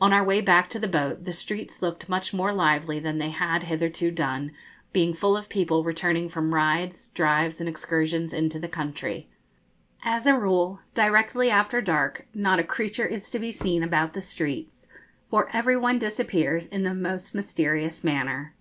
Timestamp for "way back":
0.24-0.68